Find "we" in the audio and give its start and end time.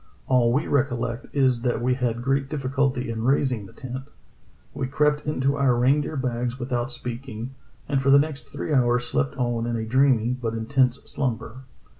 0.51-0.65, 1.79-1.93, 4.73-4.87